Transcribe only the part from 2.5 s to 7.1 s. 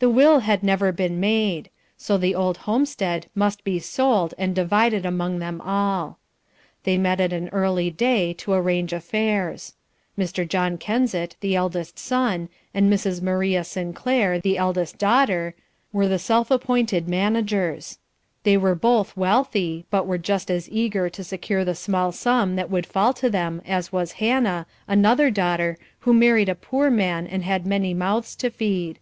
homestead must be sold and divided among them all. They